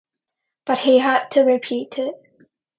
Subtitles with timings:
[0.65, 2.15] But he had to repeat it.